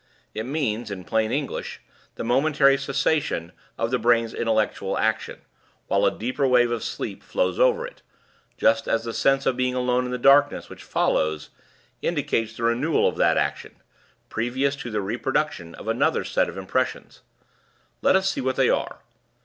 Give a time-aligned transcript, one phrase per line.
[0.33, 1.79] It means, in plain English,
[2.15, 5.41] the momentary cessation of the brain's intellectual action,
[5.85, 8.01] while a deeper wave of sleep flows over it,
[8.57, 11.51] just as the sense of being alone in the darkness, which follows,
[12.01, 13.75] indicates the renewal of that action,
[14.27, 17.21] previous to the reproduction of another set of impressions.
[18.01, 19.01] Let us see what they are.